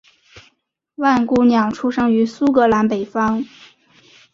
[0.95, 3.45] 万姑娘出生于苏格兰北方。